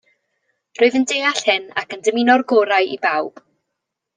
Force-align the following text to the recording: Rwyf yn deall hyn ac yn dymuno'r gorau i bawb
Rwyf 0.79 0.95
yn 0.99 1.05
deall 1.11 1.43
hyn 1.51 1.67
ac 1.81 1.95
yn 1.97 2.01
dymuno'r 2.09 2.47
gorau 2.53 2.91
i 2.97 3.01
bawb 3.05 3.45